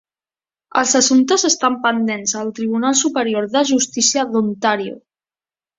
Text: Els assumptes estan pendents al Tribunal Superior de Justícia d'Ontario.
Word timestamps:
Els 0.81 0.93
assumptes 0.99 1.45
estan 1.51 1.77
pendents 1.85 2.33
al 2.41 2.49
Tribunal 2.61 2.99
Superior 3.05 3.49
de 3.59 3.65
Justícia 3.75 4.29
d'Ontario. 4.35 5.03